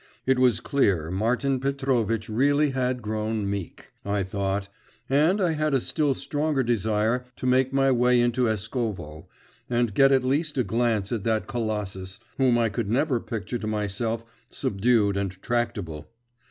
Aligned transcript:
It 0.25 0.39
was 0.39 0.61
clear 0.61 1.11
Martin 1.11 1.59
Petrovitch 1.59 2.27
really 2.27 2.71
had 2.71 3.03
grown 3.03 3.47
'meek,' 3.47 3.91
I 4.03 4.23
thought, 4.23 4.67
and 5.07 5.39
I 5.39 5.51
had 5.51 5.75
a 5.75 5.79
still 5.79 6.15
stronger 6.15 6.63
desire 6.63 7.25
to 7.35 7.45
make 7.45 7.71
my 7.71 7.91
way 7.91 8.19
into 8.19 8.47
Eskovo, 8.47 9.27
and 9.69 9.93
get 9.93 10.11
at 10.11 10.23
least 10.23 10.57
a 10.57 10.63
glance 10.63 11.11
at 11.11 11.23
that 11.25 11.45
colossus, 11.45 12.19
whom 12.39 12.57
I 12.57 12.67
could 12.67 12.89
never 12.89 13.19
picture 13.19 13.59
to 13.59 13.67
myself 13.67 14.25
subdued 14.49 15.17
and 15.17 15.39
tractable. 15.43 16.09